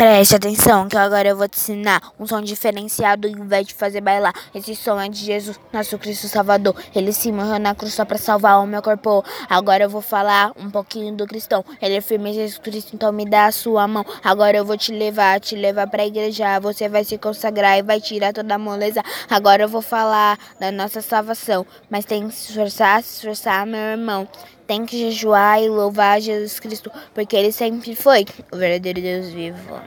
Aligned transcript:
Preste 0.00 0.34
atenção 0.34 0.88
que 0.88 0.96
agora 0.96 1.28
eu 1.28 1.36
vou 1.36 1.46
te 1.46 1.58
ensinar 1.58 2.00
um 2.18 2.26
som 2.26 2.40
diferenciado 2.40 3.28
e 3.28 3.34
vai 3.34 3.66
te 3.66 3.74
fazer 3.74 4.00
bailar. 4.00 4.32
Esse 4.54 4.74
som 4.74 4.98
é 4.98 5.10
de 5.10 5.18
Jesus, 5.18 5.60
nosso 5.70 5.98
Cristo 5.98 6.26
Salvador. 6.26 6.74
Ele 6.94 7.12
se 7.12 7.30
morreu 7.30 7.58
na 7.58 7.74
cruz 7.74 7.92
só 7.92 8.06
pra 8.06 8.16
salvar 8.16 8.62
o 8.62 8.66
meu 8.66 8.80
corpo. 8.80 9.22
Agora 9.46 9.84
eu 9.84 9.90
vou 9.90 10.00
falar 10.00 10.52
um 10.56 10.70
pouquinho 10.70 11.14
do 11.14 11.26
cristão. 11.26 11.62
Ele 11.82 11.96
é 11.96 12.00
firme 12.00 12.32
Jesus 12.32 12.56
Cristo, 12.56 12.92
então 12.94 13.12
me 13.12 13.28
dá 13.28 13.44
a 13.44 13.52
sua 13.52 13.86
mão. 13.86 14.02
Agora 14.24 14.56
eu 14.56 14.64
vou 14.64 14.78
te 14.78 14.90
levar, 14.90 15.38
te 15.38 15.54
levar 15.54 15.86
pra 15.86 16.06
igreja. 16.06 16.58
Você 16.60 16.88
vai 16.88 17.04
se 17.04 17.18
consagrar 17.18 17.76
e 17.76 17.82
vai 17.82 18.00
tirar 18.00 18.32
toda 18.32 18.54
a 18.54 18.58
moleza. 18.58 19.02
Agora 19.28 19.64
eu 19.64 19.68
vou 19.68 19.82
falar 19.82 20.38
da 20.58 20.72
nossa 20.72 21.02
salvação. 21.02 21.66
Mas 21.90 22.06
tem 22.06 22.26
que 22.26 22.34
se 22.34 22.52
esforçar, 22.52 23.02
se 23.02 23.16
esforçar, 23.16 23.66
meu 23.66 23.78
irmão. 23.78 24.26
Tem 24.70 24.86
que 24.86 24.96
jejuar 24.96 25.60
e 25.60 25.68
louvar 25.68 26.20
Jesus 26.20 26.60
Cristo, 26.60 26.92
porque 27.12 27.34
ele 27.34 27.50
sempre 27.50 27.96
foi 27.96 28.24
o 28.52 28.56
verdadeiro 28.56 29.00
Deus 29.00 29.26
vivo. 29.30 29.80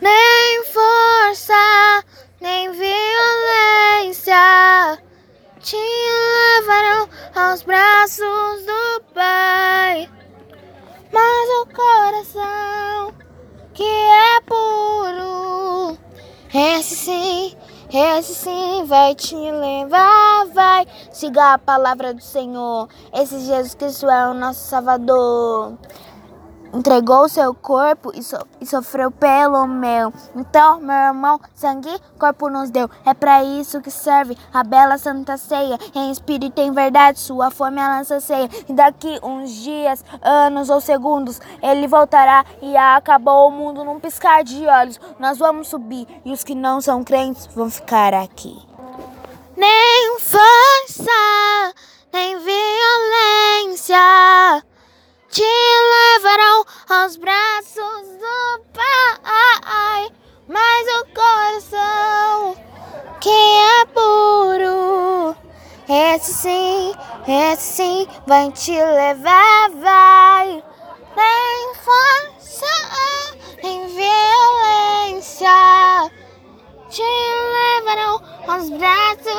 Nem 0.00 0.64
força, 0.64 2.04
nem 2.40 2.68
violência 2.72 4.34
te 5.60 5.76
levarão 5.76 7.08
aos 7.36 7.62
braços 7.62 8.66
do 8.66 9.04
Pai, 9.14 9.51
esse 17.98 18.34
sim 18.34 18.84
vai 18.86 19.14
te 19.14 19.34
levar, 19.34 20.46
vai. 20.52 20.86
Siga 21.10 21.54
a 21.54 21.58
palavra 21.58 22.14
do 22.14 22.22
Senhor. 22.22 22.88
Esse 23.12 23.40
Jesus 23.40 23.74
Cristo 23.74 24.08
é 24.08 24.30
o 24.30 24.34
nosso 24.34 24.60
Salvador 24.68 25.74
entregou 26.72 27.28
seu 27.28 27.54
corpo 27.54 28.12
e, 28.14 28.22
so, 28.22 28.36
e, 28.60 28.66
sofreu 28.66 29.10
pelo 29.10 29.66
meu. 29.66 30.12
Então, 30.34 30.80
meu 30.80 30.94
irmão, 30.94 31.40
sangue, 31.54 31.90
corpo 32.18 32.48
nos 32.48 32.70
deu. 32.70 32.88
É 33.04 33.14
para 33.14 33.44
isso 33.44 33.80
que 33.80 33.90
serve 33.90 34.36
a 34.52 34.64
bela 34.64 34.98
santa 34.98 35.36
ceia. 35.36 35.78
Em 35.94 36.10
espírito 36.10 36.60
e 36.60 36.64
em 36.64 36.72
verdade, 36.72 37.20
sua 37.20 37.50
fome 37.50 37.80
a 37.80 37.98
lança 37.98 38.20
ceia. 38.20 38.48
E 38.68 38.72
daqui 38.72 39.18
uns 39.22 39.50
dias, 39.50 40.04
anos 40.22 40.70
ou 40.70 40.80
segundos, 40.80 41.40
ele 41.62 41.86
voltará 41.86 42.44
e 42.60 42.76
acabou 42.76 43.48
o 43.48 43.50
mundo 43.50 43.84
num 43.84 44.00
piscar 44.00 44.42
de 44.42 44.66
olhos. 44.66 45.00
Nós 45.18 45.38
vamos 45.38 45.68
subir 45.68 46.06
e 46.24 46.32
os 46.32 46.42
que 46.42 46.54
não 46.54 46.80
são 46.80 47.04
crentes 47.04 47.46
vão 47.54 47.70
ficar 47.70 48.14
aqui. 48.14 48.71
Aos 57.12 57.16
braços 57.18 58.08
do 58.18 58.64
Pai, 58.72 60.10
mas 60.48 60.86
o 60.98 61.04
coração 61.12 62.56
que 63.20 63.28
é 63.28 63.84
puro, 63.86 65.36
esse 65.88 66.32
sim, 66.32 66.94
esse 67.28 67.62
sim 67.62 68.08
vai 68.26 68.50
te 68.52 68.72
levar, 68.72 69.70
vai. 69.82 70.64
Nem 71.14 71.74
força, 71.74 72.72
nem 73.62 73.86
violência 73.88 75.50
te 76.88 77.02
levarão 77.02 78.22
aos 78.48 78.70
braços 78.70 79.31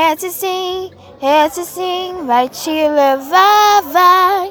Esse 0.00 0.30
sim, 0.30 0.92
esse 1.20 1.64
sim 1.64 2.24
vai 2.24 2.48
te 2.48 2.70
levar, 2.70 3.82
vai. 3.82 4.46